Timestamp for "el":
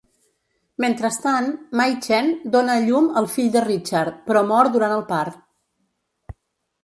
3.21-3.29, 4.97-5.03